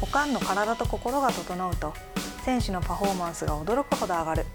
[0.00, 1.92] おかんの体と心が整うと
[2.44, 4.46] 選手のパフォーマンスが驚くほど上がる。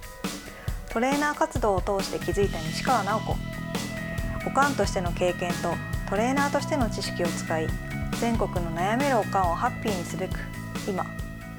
[0.90, 3.36] トレーナー活動を通して気づいた西川直子。
[4.46, 5.74] おかんとしての経験と
[6.10, 7.68] トレーナーとしての知識を使い
[8.20, 10.38] 全国の悩めるおかんをハッピーにすべく
[10.88, 11.06] 今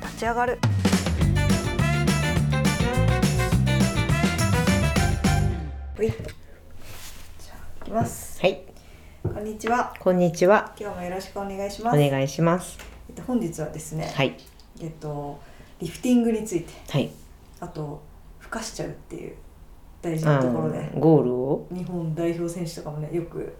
[0.03, 0.59] 立ち上がる。
[5.97, 6.09] はい。
[6.09, 8.41] じゃあ行きます。
[8.41, 8.63] はい、
[9.23, 9.95] こんにちは。
[9.99, 10.75] こんにちは。
[10.79, 11.99] 今日もよろしくお願いしおます。
[11.99, 12.79] 願いします。
[13.17, 14.37] えっと、本日はですね、はい、
[14.81, 15.39] えっと
[15.81, 17.11] リフティングについてはい。
[17.61, 18.03] あと
[18.41, 19.35] ふかしちゃうっていう
[20.03, 21.01] 大事なところでうん。
[21.01, 21.67] ゴールを？
[21.71, 23.55] 日本代表選手とかもねよく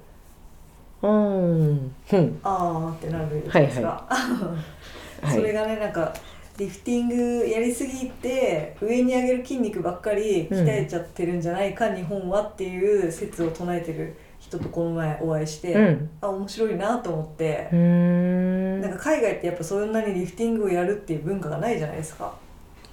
[1.03, 5.35] うーん、うん、あーってなるじゃないですか、はい。
[5.37, 6.13] それがねなんか
[6.57, 14.17] リフティングやりすぎて上に上げる筋肉ばっかり鍛えちゃってるんじゃないか、日本はっていう説を唱えてる
[14.55, 16.11] 人とこの前お会いして、うん。
[16.21, 17.69] あ面白いなと思って。
[17.73, 22.35] なんか海外ってやっぱそんなにリフティングをやるっていう文化がないじゃないですか。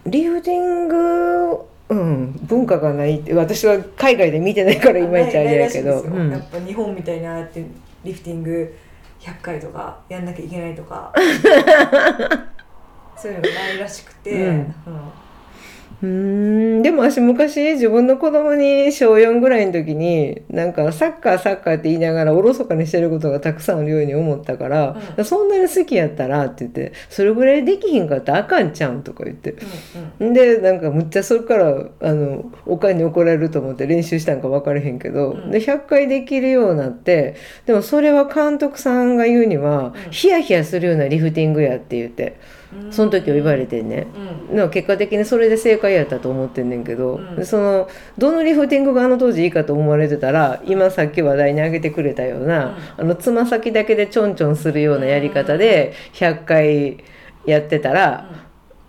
[0.05, 6.01] リフティング、うん、文化がないって、私は海外で見てないからいまいちあれやけど。
[6.01, 6.31] うん。
[6.31, 7.65] やっぱ日本みたいにああやって
[8.03, 8.75] リフティング
[9.19, 11.13] 100回とかやんなきゃいけないとか。
[13.15, 14.41] そういうのがないらしくて、うん。
[14.47, 14.73] うん
[16.01, 16.81] うーん。
[16.81, 25.25] でも私昔自分の子供に小4ぐらいの時になんかサッカーサッカーって言いながらおろそかにしてることがたくさんあるように思ったから、うん。
[25.25, 29.55] そんなに好きやったらって言ってそれぐらいできひんかったらあかんちゃうんとか言って。
[30.19, 30.33] うんうん。
[30.33, 35.51] でなんかむっちゃそれからあのおかんに怒られると思って練習したんか分からへんけど、うん。
[35.51, 37.35] で100回できるようになって
[37.65, 40.11] でもそれは監督さんが言うには、うん。
[40.11, 42.39] ヒヤヒヤするようなリフティングやって言って。
[42.55, 44.07] うんその時は言われてんね。
[44.49, 44.57] うん。
[44.57, 47.35] の結果的にそれで正解やったと思ってんねんけど、うん。
[47.35, 57.03] でそのどのリフティングがあの当時いいかと思われてたら今さっき話題に挙げてくれたような、あのつま先だけでちょんちょんするようなやり方で100回
[57.45, 58.29] やってたら、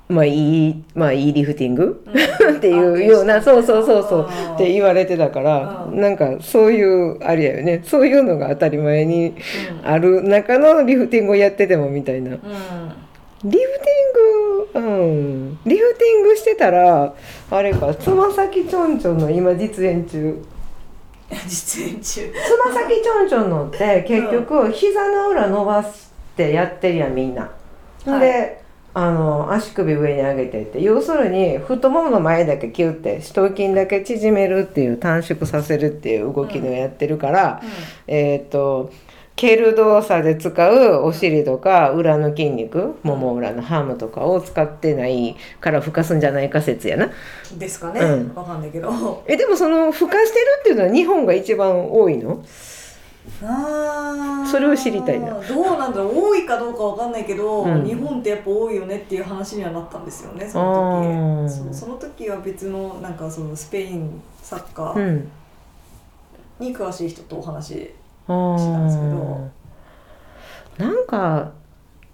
[0.08, 2.56] まあいいまあいいリフティング、うん。
[2.58, 7.80] っていうようなそうそうそうそうって言われてたから、うんなんかそういうあれやよね。
[7.84, 9.34] そういうのが当たり前に
[9.82, 9.90] うん。
[9.90, 12.32] ある中のリフティングをやっててもみたいな。
[12.32, 12.38] うん
[13.44, 13.80] リフ
[14.72, 15.02] ティング、う
[15.52, 17.14] ん、リフティングしてたら
[17.50, 20.42] あれかつま先ちょんちょんの今実演中。
[21.48, 22.32] 実演中。
[22.32, 27.50] つま先ちょんちょんのって結局膝の裏伸ばしてやってるやんみんな。
[28.06, 28.20] はい。
[28.20, 28.62] で
[28.94, 37.62] あの足首上に上げてって要するに太ももの前だけキュッて四頭筋だけ縮めるっていう短縮させるっていう動きのやってるから、
[38.06, 38.92] えっ、と
[39.42, 47.10] 蹴る動作で使うお尻とか裏の筋肉もも裏のハムとかを使ってないからふかすんじゃないか説やな。
[47.50, 48.34] うんですかね、うん。
[48.36, 49.24] わかんないけど。
[49.26, 52.40] えでもそのふかしてるっていうのは日本が一番多いの？
[53.42, 54.48] あー。
[54.48, 55.34] それを知りたいな。
[55.40, 56.12] どうなんだろう。
[56.28, 57.84] 多いかどうかわかんないけど、うん。
[57.84, 61.52] 日本ってやっぱ多いよねっていう話にはなったんですよねその時。
[61.52, 65.28] そうその時は別のなんかそのスペインサッカーうん。
[66.60, 67.92] に詳しい人とお話
[68.58, 71.52] したんですけどーなんか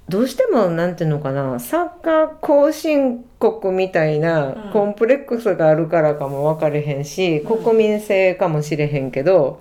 [0.08, 4.72] どうしてもなんていうのかなサッカー後進国みたいなうん。
[4.72, 7.62] コンプレックスがあるからかも分かれへんし、うん。
[7.64, 9.60] 国民性かもしれへんけど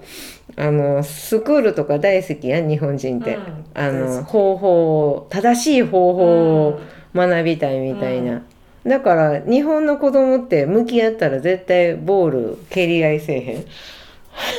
[0.56, 3.66] あのスクールとか大好きやん日本人って、うん。
[3.74, 6.80] あの方法を正しい方法を
[7.14, 8.44] 学びたいみたいな、
[8.86, 13.66] だから日本の子供って向き合ったら絶対ボール蹴り合いせえへん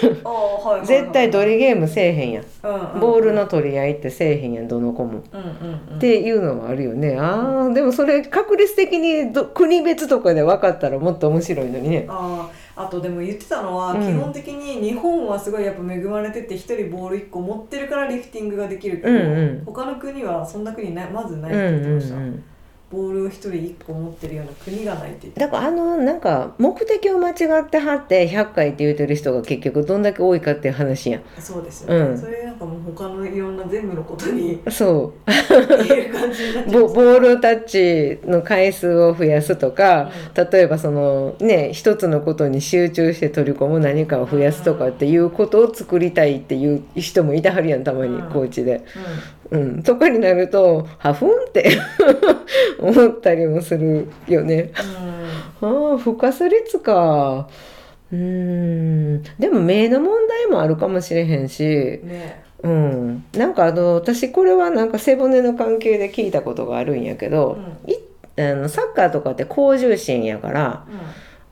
[0.07, 2.45] はい絶対ドリゲームせえへんやん。
[2.63, 3.01] うんうん。
[3.01, 5.23] ボールの取り合いってせえへんやんどの子も。
[5.33, 5.97] うんうんうん。
[5.97, 7.17] っていうのはあるよね。
[7.19, 12.07] あーでもそれ確率的にど国別とかで分かったらもっと面白いのにね。
[12.09, 14.01] あとでも言ってたのは、うん。
[14.01, 19.21] 基本的に日本はすごいやっぱ恵まれてて一人ボール1個持ってるからリフティングができるけど、うんう
[19.63, 19.63] ん。
[19.67, 22.43] 他の国はそんな国ないまずないって言ってました、ん、
[22.91, 31.23] ボールを一人1個持ってるような国がないってだからあのなんか目的を間違ってはって100回って言うてる人が結局どんだけ多いかっていう話やん。
[31.39, 32.19] そうですよね、うん。
[32.19, 35.31] それなんかもう他のいろんな全部のことにそう。
[35.87, 47.85] 言える感じになっちゃボボールタッチの回数を増やすとか、例えばそのね一つのことに集中して取り込む何かを増やすとかっていうことを作りたいっていう人もいたはるやん。
[47.85, 48.83] たまにうんコーチで。
[49.51, 51.71] ううん、とかになるとハフンって
[52.79, 54.73] 思ったりもするよね。
[55.63, 55.67] ん。
[55.67, 57.49] ああ不可率率か。
[58.13, 59.23] うーん。
[59.39, 61.65] でも目の問題もあるかもしれへんし。
[61.65, 62.43] う、んね。
[62.63, 67.57] うん、なんかあの私これはなんか背骨の関係で聞いたことがあるんやけど、
[67.87, 67.95] い
[68.41, 70.85] あのサッカーとかって高重心やから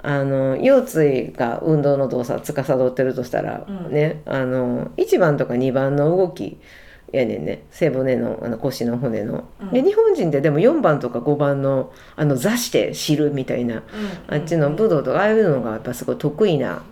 [0.02, 3.92] あの腰椎が運動の動作を司ってるとしたら、うん。
[3.92, 4.22] ね。
[4.26, 6.58] あの1番とか2番の動き
[7.12, 7.64] やねんね。
[7.70, 9.44] 背骨のあの腰の骨の。
[9.60, 9.70] うん。
[9.70, 13.82] で日本人ってでも4番とか5番のあの座して知るみたいな
[14.28, 16.82] あっちの武道とかああいうのがやっぱすごい得意な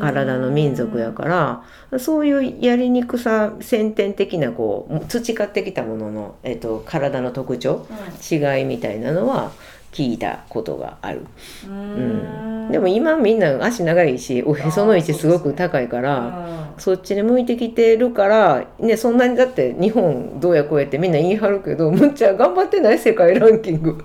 [0.00, 7.86] 体の民族やからそういうやりにくさ先天的なこう培ってきたものの、えっと、体の特徴
[8.30, 9.52] 違いみたいなのは
[9.94, 11.20] 聞いたことがある、
[11.66, 12.68] ううん。
[12.68, 16.64] ん、でも今みんな足長いしおへその位置すごく高いから。
[16.76, 23.92] そっちに向いてきてるから、ね、そんなにだって日本どうやこうやってみんな言い張るけどむっちゃ頑張ってない世界ランキング。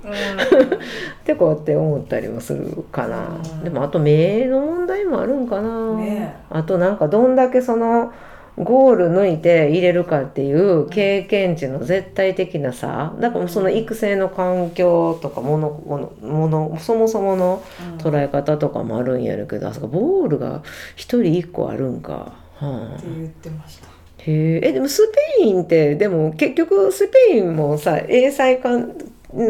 [1.21, 3.63] ってこうやって思ったりもするかな、うん。
[3.63, 8.13] でもあと目の問題もあるんかな、ねあとなんかどんだけその
[8.61, 17.63] ゴール抜いて入れるかっていう経験値の絶対的なさだからその育成の環境とかものものものそもそもの
[17.99, 20.61] 捉え方とかもあるんやるけどあそこボールが
[20.95, 22.33] 一人一個あるんか。
[22.55, 23.87] はあって言ってました。
[23.87, 23.89] へ
[24.27, 25.07] ええでもス
[25.39, 28.93] ペインってでも結局スペインもさ英才かん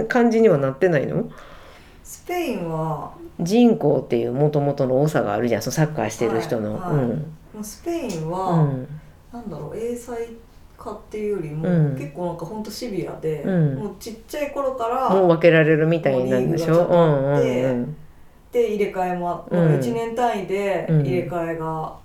[0.08, 1.28] 感じにはなってないの？
[2.04, 7.08] スペインは人口っていうもともとの多さがあるじゃんそのサッカーしてる人の、はいはい。
[7.08, 8.99] もうスペインうは、ん
[9.32, 10.18] なんだろう英才
[10.78, 11.96] 化っていうよりも、うん。
[11.96, 13.76] 結構なんかほんとシビアで、うん。
[13.76, 16.74] もうちっちゃい頃からもう分けられるみたいなんでしょ？
[16.74, 17.96] もううんうんうん。
[18.52, 19.80] で入れ替えもあうんなん。
[19.80, 21.02] か1年単位でうん。
[21.02, 21.96] 入れ替えが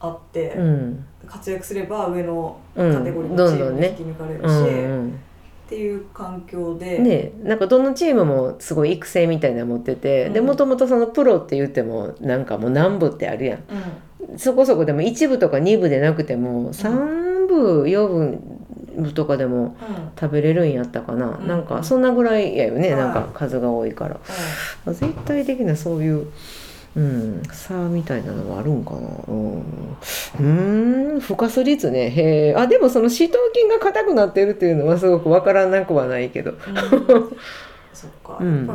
[0.00, 1.04] あって、うん。
[1.26, 2.92] 活躍すれば上のうん。
[2.92, 5.20] カテゴリーのどんどんねチームに引き抜かれるし、うんうん
[5.66, 10.46] っていう環境で、ねなんかどのチームもすごい育成みたいなの持ってて、でうん。
[10.46, 13.58] もともとそのプロって言ってもなんかもう何部ってあるやん。
[13.58, 13.66] うん
[14.36, 18.38] そこそこでも1部とか2部でなくても3部4
[18.96, 20.06] 部とかでもうん。
[20.18, 21.46] 食べれるんやったかな、うん。
[21.46, 23.02] なんかそんなぐらいやよね、はい。
[23.02, 24.18] なんか数が多いから。
[24.92, 26.28] 絶対的なそういう、
[26.96, 29.00] うん、差みたいなのはあるんかな。
[29.28, 29.60] うん。
[29.60, 32.10] うーん不可数率ね。
[32.10, 36.52] へえあでもその四頭筋が硬くなってるっていうのはすごくわからなくはないけど。
[36.52, 36.58] うん。
[37.92, 38.66] そっか、 うん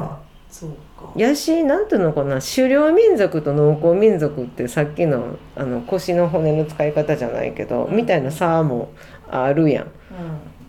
[1.16, 7.96] やしなんていうのかな狩猟民族と農耕民族ってさっきのあの腰の骨の使い方じゃないけど、うん。
[7.96, 8.92] みたいな差も
[9.30, 9.86] あるやん。
[9.86, 9.88] う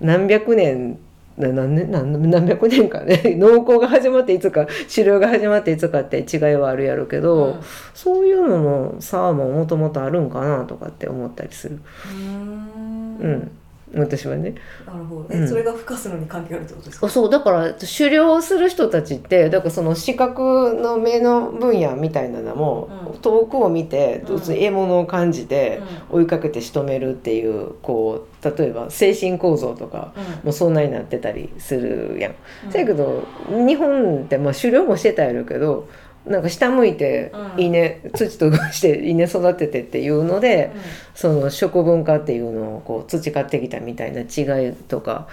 [0.01, 0.99] 何百年
[1.37, 3.21] な何年何何百年かね。
[3.39, 7.61] 農耕が始まっていつか狩猟が始まっていつかって違いはあるやろうけど、ん。
[7.95, 11.81] そういうのの差ももともとあるんかなとかって思ったりする。
[12.15, 13.17] うん。
[13.21, 13.51] うん、
[13.95, 14.55] 私はね。
[14.87, 15.49] なるほどえ、うん。
[15.49, 17.07] それが孵化するのに関係あるってことですか？
[17.07, 23.21] あそうだから狩猟する人たちってだからその視覚の目の分野みたいなのも、うん。
[23.21, 24.41] 遠くを見てうん。
[24.41, 30.23] 獲物を感じて追いかけて仕留めるっていうこう例えば精神構造とかうん。
[30.23, 32.35] もうそんなになってたりするやん。
[32.65, 32.71] うん。
[32.71, 35.89] だけど日本ってまあ狩猟もしてたやろうけど
[36.27, 37.65] なんか下向いてうん。
[37.65, 40.71] 稲、土とかして稲育ててっていうので、
[41.15, 45.27] その食文化っていうのをこう培ってきたみたいな違いとか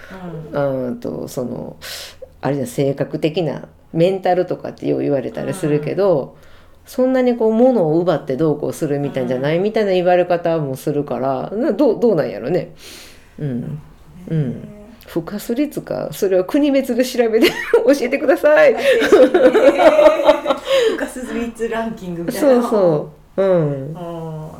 [0.52, 0.86] うん。
[0.86, 1.76] うんとその
[2.40, 6.36] あれじゃ性格的なメンタルとかってよう言われたりするけど、
[6.86, 12.74] そんなにこう物を奪ってどうこうするみたいじゃないみたいな言われ方もするからなどうどうなんやろね。
[13.38, 13.80] うん。
[14.28, 14.68] うん。
[15.06, 17.52] 不可数率かそれは国別で調べて教
[18.00, 18.76] えてください。
[21.66, 22.62] 浮かす率ランキングみたいな。
[22.62, 23.42] そうそう。
[23.42, 23.94] うん。
[23.94, 24.50] う、ん。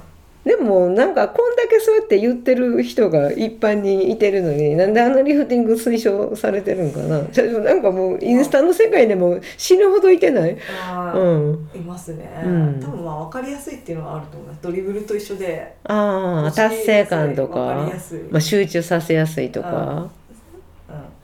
[0.44, 7.22] でもなんかこんだけそうやって言ってる人が一般にいてるのになんであのリフティング推奨されてるんかな。
[7.26, 12.80] ちょなんかもうインスタの世界でも死ぬほどいてない、うん、いますね、うん。
[12.80, 15.76] 多分まあ分かりやすいっていうのはあると思いますドリブルと一緒で。
[15.84, 17.92] ああ達成感と分か
[18.30, 20.08] まあ、集中させやすいとか。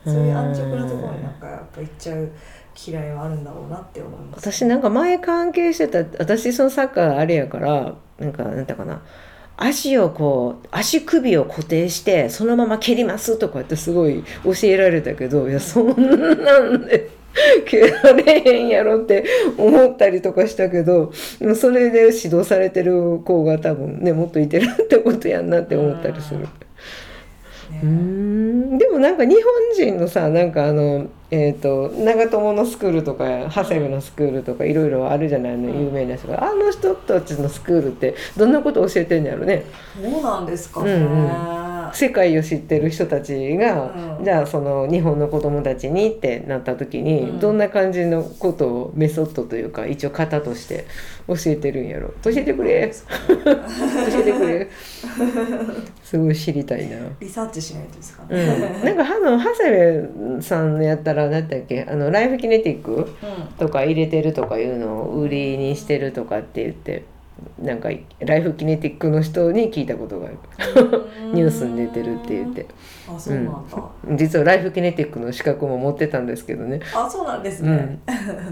[0.05, 2.29] うん、そういう安直なところになんかやっぱ行っちゃう
[2.77, 9.01] 嫌いはあるんだろうなって思います私なんか前関係してた私そのサッカーあれやからなんかなんだかな
[9.57, 15.87] 足をこう足首を固定してそのまま蹴りますとかってすごい教えられたけどいやそん
[16.43, 17.09] なんで
[17.65, 19.25] 蹴られへんやろって
[19.57, 21.11] 思ったりとかしたけど
[21.55, 26.47] それで指導されてる子が多分ねもっといてるってことやんなって思ったりする。
[27.69, 27.81] ね。
[27.83, 28.77] うーん。
[28.77, 29.43] でもなんか日本
[29.75, 35.85] 人のさなんかあの、えー、と長友のスクールとか長谷部のスクールとかいろいろあるじゃないのうん。
[35.85, 36.43] 有名な人が。
[36.43, 39.65] あの人たちのスクールってどんなこと教えてんのやろね。
[40.01, 40.95] どうなんですかね、う
[41.63, 44.23] ん世界を知ってる人たちが、うん。
[44.23, 47.39] じゃあその日本の子供たちにってなった時に、うん。
[47.39, 50.85] どんな感じのことをメソッドというか一応型として
[51.27, 52.13] 教えてるんやろ。
[52.23, 52.91] 教えてくれ。
[53.27, 53.45] 教
[54.19, 54.67] えてくれ。
[56.03, 56.97] すごい知りたいな。
[57.19, 61.83] リサーチしないとですかうね、ん、なんかあの長谷部さんのやったら何だっけ？
[61.89, 63.07] あのライフキネティックうん。
[63.57, 67.05] とか入れてるとかいうのを売りにしてるとかって言って
[67.61, 67.89] なんか
[68.19, 70.37] ライフキネティックの人に聞いたことがある。
[71.33, 72.67] ニュースに出てるって言って。
[73.09, 73.61] あそうなんだ、
[74.15, 77.99] 実はライフキネティックの資格も持ってたんですけどね、あそうなんですね、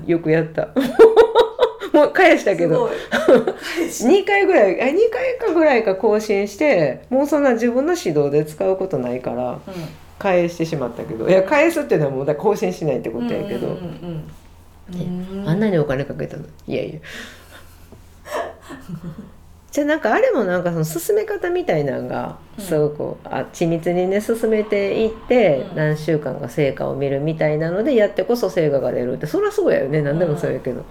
[0.03, 0.69] うん、よくやった。
[1.93, 2.89] もう返したけど。
[2.89, 3.43] すごい。
[3.77, 9.59] 返し2回ぐらいあ2回かぐらいか更新してもうそんな自分の指導で使うことないから
[10.19, 11.29] 返してしまったけど。
[11.29, 16.43] いや返すっていうのはもうだ更新しないってことやけど、うんうんうんうんあんなにお金かけたの？
[16.67, 16.99] いやいや
[19.75, 25.75] じゃあなんかあれもなんかその進め方みたいなのがすごく、あ緻密にね進めていってうん。
[25.75, 30.01] 何週間か成果を見るみたいなのでやってこそ成果が出るってそりゃそうやよね。
[30.01, 30.85] 何でもそうやけど、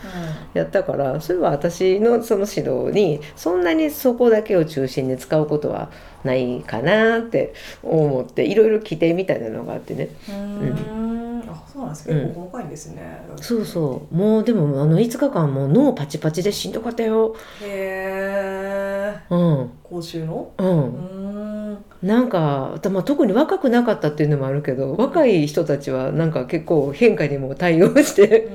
[0.52, 5.90] やったからそれは私のその指導にそんなにそこだけを中心に使うことは
[6.22, 10.10] ないかなって思っていろいろ規定みたいなのがあってね。
[10.28, 11.06] うん。
[11.08, 11.13] うん
[11.54, 14.14] あそうなんです結構細かいんですね、そうそう。
[14.14, 17.36] もうでもあの5日間もう脳パチパチでしんどかったよ。
[17.62, 19.70] へえうん。
[19.82, 20.50] 講習の？
[20.58, 21.84] ううんん。
[22.02, 28.48] なんか、まあ、特に若くなかったっていうのもあるけど若い人たちはなんか結構変化にも対応して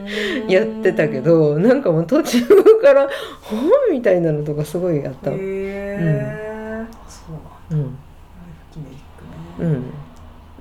[0.48, 2.46] やってたけどなんかもう途中
[2.82, 3.10] から
[3.42, 5.32] 本みたいなのとかすごいあった。
[5.32, 5.40] へうん。
[5.40, 7.86] えそうなんだ。
[7.86, 7.98] うん。
[9.60, 9.84] うん、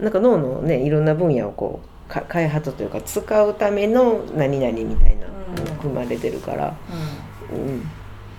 [0.01, 6.75] なんか脳のねいろんな分野をこうか開発というか使うための何々みたいなのが組まれてるから、
[7.53, 7.59] うん。
[7.59, 7.83] うん。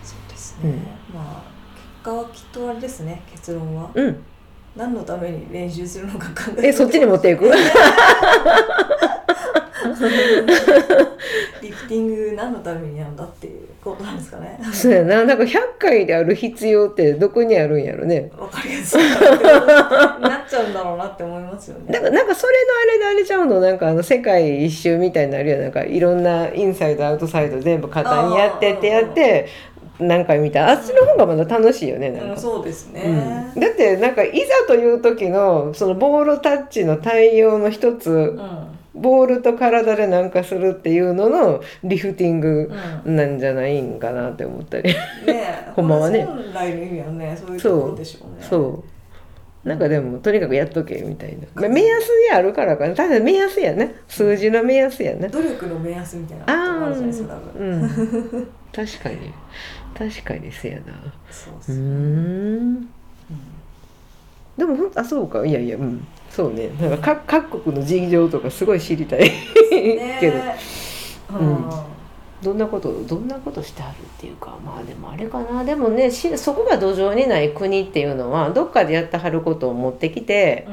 [0.03, 0.69] そうですね、
[1.11, 1.15] うん。
[1.15, 3.91] まあ結果はきっとあれですね結論は。
[3.93, 4.23] うん、
[4.75, 7.51] 何のために練習するのか考ええそっちに持っていく？
[11.61, 14.59] リフティング何のためになんだっていうことなんですかね。
[14.73, 15.23] そうやな。
[15.23, 18.31] なんか100回である必要ってどこにあるんやろね。
[18.37, 19.01] わかりやすい。
[19.01, 21.93] なっちゃうんだろうなって思いますよね。
[21.93, 25.61] なんかなんかそれのあれであれちゃうのなんかあの世界一周みたいになるやん。
[25.61, 29.47] なんかいろんなインサイドアウトサイド全部簡単にやってってやって
[29.99, 30.67] 何回見た？
[30.67, 32.09] あっちの方がまだ楽しいよね。
[32.09, 32.37] うん、か。
[32.37, 33.01] そうですね、
[33.55, 42.71] うん、だってなんかいざという時のそのボールタッチの対応の一つうんボールと体でなんかするっていうののリフティング
[43.05, 43.15] うん。
[43.15, 44.89] なんじゃないんかなって思ったり。
[44.91, 44.95] ね
[45.27, 46.25] え ほんまはね。
[46.25, 47.37] 本来の意味はね。
[47.39, 48.45] そういうところでしょうね。
[48.47, 48.83] そ
[49.63, 49.67] う。
[49.67, 52.95] なんかでもとにかくやっとけみたいな、まあ、目安にあるからかな。
[52.95, 53.95] ただ目安やね。
[54.07, 55.27] 数字の目安やね。
[55.27, 57.89] 努力の目安みたいなあるじゃないですか多分、うん。
[58.73, 59.17] 確かに。
[59.95, 60.81] 確かにせやな。
[60.81, 60.89] うー
[61.29, 62.89] そうそう、ん。
[64.57, 65.45] でもほんあそうか。
[65.45, 66.69] いやいやうんそうね。
[66.79, 70.17] なんかか各国の事情とかすごい知りたいね。
[70.19, 70.37] けど。
[71.39, 71.47] うん。
[71.47, 71.69] うん。
[72.41, 75.63] どんなことどんなことしてはるっていうかまあでもあれかな。
[75.65, 80.65] でもねしそこが土壌にない国っていうのはどっかでやってはることを持ってきて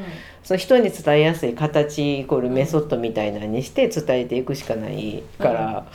[0.45, 5.87] その人に伝えやすい形イコールメソッドみたいなのにして伝えていくしかないから、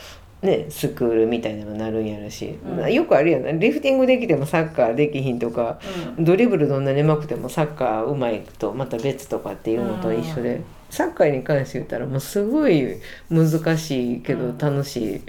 [0.41, 2.93] ね、スクールみたいなのになるんやろし、うん。
[2.93, 3.51] よくあるやんな。
[3.51, 5.79] リフティングできてもサッカーできひんとか
[6.17, 6.25] うん。
[6.25, 10.63] ドリブルどんなにうまくてもサッカーうまいとまた別とかっていうのと一緒で、うん。
[10.89, 12.97] サッカーに関して言ったらもうすごい
[13.29, 15.21] 難しいけどうん楽し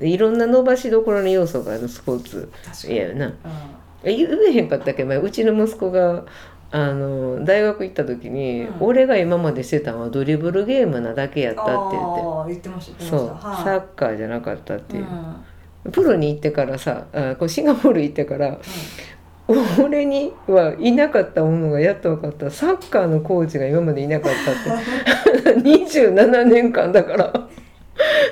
[0.00, 2.50] い、いろんな伸ばしどころの要素があるスポーツ
[2.92, 3.32] やよな
[4.02, 5.04] 言えへんかったっけ？
[5.04, 6.24] 前うちの息子が
[6.70, 8.76] あの大学行った時に、うん。
[8.80, 11.96] 俺が今までしてたのはドリブルゲームなだけやったって言って。
[11.96, 15.06] ああ言ってました言ってそう、サッカーじゃなかったっていう。
[15.84, 15.92] う、ん。
[15.92, 18.58] プロに行ってからさあこうシンガポール行ってから
[19.82, 22.50] 俺にはいなかったものがやっと分かった。
[22.50, 25.60] サッカーのコーチが今までいなかったって。
[25.60, 27.48] 27年間だから。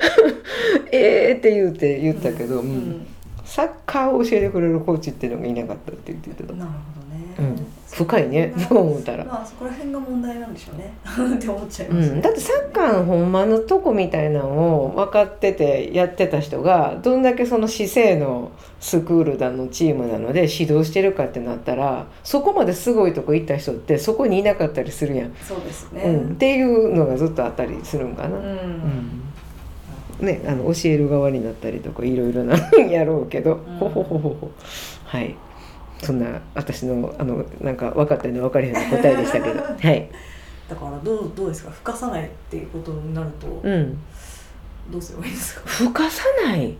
[0.91, 2.67] ええって言うて言ったけど、ううん。
[2.67, 3.07] ん
[3.43, 6.53] サッカーを教えてくれるコーチっていうのがいなかったって言ってた。
[6.53, 6.96] なるほど。
[6.96, 6.96] ね、
[7.39, 10.93] うん、深いねそう思ったら、まあそこら辺が問題なんでしょうね。
[11.35, 12.11] って思っちゃいうます。
[12.11, 26.03] ね、ん、だってサッカーのほんまのとこみたいなのを分かっててやってた人がどんだけその市政のスクールだのチームなので指導してるかってなったらそこまですごいとこ行った人ってそこにいなかったりするやん、そうですね。
[26.03, 28.37] うん、っていうのがずっとあったりするんかな。
[28.37, 28.43] うん。
[28.43, 30.25] うん。
[30.25, 32.55] ね、あの教える側になったりとかいろいろな
[32.89, 33.77] やろうけど、うん。
[33.77, 34.51] ほほほほほ。
[35.05, 35.35] はい
[36.03, 39.61] そんな私のあのなんか分かったような分かりへんな答えでしたけど。
[39.63, 40.09] はい。
[40.69, 41.71] だからどうどうですか？
[41.71, 43.47] 吹かさないっていうことになると。
[43.63, 43.97] うん。
[44.91, 46.77] どうすればいいんですか、吹かさない？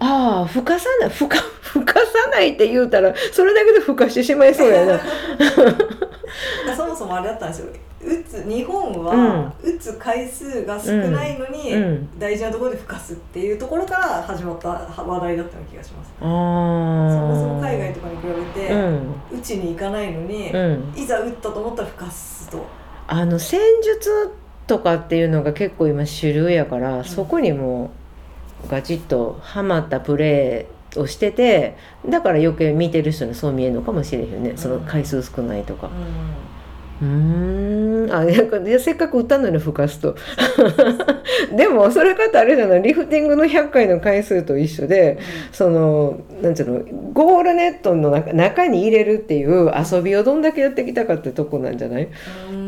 [0.00, 5.00] ああ吹かさない吹か 吹かさないって言うたらそれだけで吹かしてしまいそうやな。
[6.76, 7.66] そもそもあれだったんですよ。
[8.00, 16.12] 打つ日本は打つ回数が少ないのに、うん大事なところで吹かすっていうところから始まった話題だったような気がします。
[16.20, 17.10] あー。
[17.12, 18.22] そもそも海外とかに比
[18.56, 19.14] べて、うん。
[19.32, 20.92] 打ちに行かないのに、うん。
[20.96, 22.64] いざ打ったと思ったら吹かすと。
[23.08, 24.30] あの戦術
[24.66, 27.90] とかっていうのが結構今主流やから、そこにもう
[28.70, 31.76] ガチッとハマったプレをしてて
[32.08, 35.90] だから余計見てる人にそう見えるのかもしれへんよねその回数少ないとか。
[37.00, 37.06] うー
[38.08, 38.12] ん。
[38.12, 38.24] あ
[38.80, 40.16] せっかく歌のに吹かすと。
[41.56, 42.82] でもそれかとあれじゃない。
[42.82, 45.18] リフティングの100回の回数と一緒で
[45.52, 52.08] そのなんていうのゴールネットの中中に入れるっていう遊びをどんだけやってきたかってとこなんじゃない？
[52.50, 52.58] うん。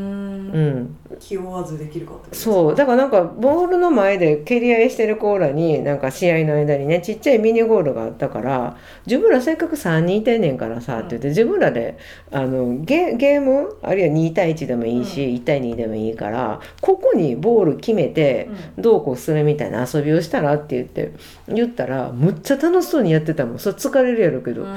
[0.53, 2.75] うん、気負わずできるかってそう。
[2.75, 11.99] だからなんかボールの前で蹴り合いしてる子らになんか試合の間にねちっちゃいミニゴールがあったから自分らせっかく3人いてんねんからさって言って自分らで
[12.33, 18.49] あのゲゲームあるいは2対1でもいいし、1対2でもいいからここにボール決めて
[18.79, 21.13] どうこうするみたいな遊びをしたらって言って
[21.49, 23.59] 言ったらむっちゃ楽しそうにやってたもん。
[23.59, 24.63] それ疲れるやろうけど。
[24.63, 24.69] うん、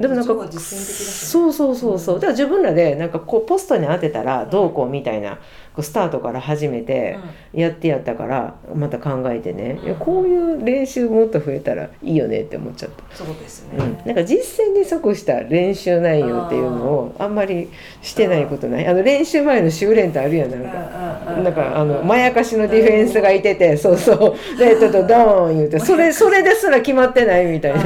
[0.00, 2.14] でもなんかそうそうそうそう。
[2.16, 5.40] だから自分らでなんかこうポストに当てたらどうこうみたいなこ
[5.78, 7.18] うスタートから始めて
[7.52, 9.80] やってやったからまた考えてね。
[9.84, 17.68] いやこういう練習もっと増えたらいいよねって思っちゃった、そうですね、うん、なんか実践に即した練習内容っていうのをあんまり
[18.00, 18.86] してないことない。
[18.86, 21.12] あの練習前の修練ってあるやんなんか。
[21.42, 24.36] なんかあのまやかしのディフェンスがいててそうそう。
[24.58, 27.80] でちょっとドーン言うてそれそれですら決まってないみたいな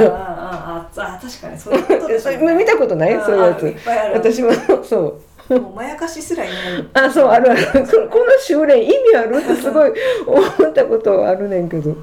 [1.03, 3.15] あ確かにそういうことです それ見たことない？
[3.15, 3.59] あそういうやつ。
[3.59, 4.15] あるいっぱいある。
[4.15, 4.51] 私も
[4.85, 5.61] そう。
[5.61, 6.59] もうまやかしすらいない。
[6.95, 7.63] あそうあるある。
[7.85, 9.37] ここの修練意味ある？
[9.37, 9.93] ってすごい
[10.27, 11.95] 思ったことあるねんけど。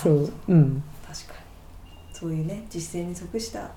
[0.00, 0.54] そうう。
[0.54, 0.82] ん。
[1.06, 1.40] 確かに。
[2.12, 3.70] そういうね実践に即した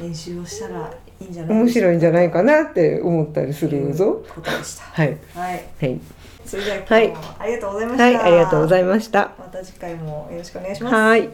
[0.00, 0.90] 練習をしたら
[1.20, 1.58] いいんじゃない？
[1.58, 4.22] 面白いんじゃないかなって思ったりするぞ。
[4.34, 4.84] ことでした。
[4.84, 5.16] はい。
[5.34, 5.64] はい。
[5.80, 6.00] はい。
[6.44, 9.30] それでは今日もありがとうございました、はいありがとうございました。
[9.38, 10.94] また次回もよろしくお願いします。
[10.96, 11.28] はい